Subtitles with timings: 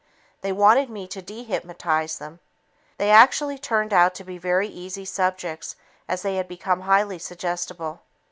[0.41, 2.39] They wanted me to dehypnotize them.
[2.97, 5.75] They actually turned out to be very easy subjects
[6.07, 8.01] as they had become highly suggestible.